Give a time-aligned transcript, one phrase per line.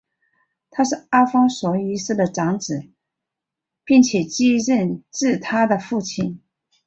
[0.71, 2.89] 他是阿方索一世的长子
[3.85, 6.41] 并且继任自他的父亲。